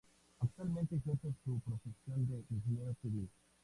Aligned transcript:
Actualmente 0.39 0.95
ejerce 0.95 1.31
su 1.45 1.59
profesión 1.59 2.25
de 2.27 2.43
ingeniero 2.49 2.91
civil. 3.03 3.29